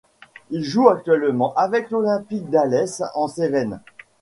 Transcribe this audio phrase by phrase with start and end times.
[0.49, 3.79] Il joue actuellement avec l'Olympique d'Alès en Cévennes.